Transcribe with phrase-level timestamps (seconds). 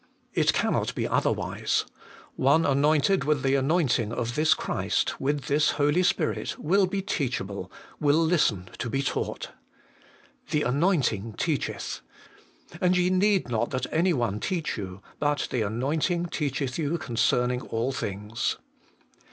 [0.33, 1.85] It cannot be otherwise:
[2.35, 7.71] one anointed with the anointing of this Christ, with this Holy Spirit, will be teachable,
[7.99, 9.51] will listen to be taught.'
[10.49, 12.01] The anointing teacheth.''
[12.81, 17.61] And ye need not that any one teach you: but the anointing teacheth you concerning
[17.61, 18.57] all things.'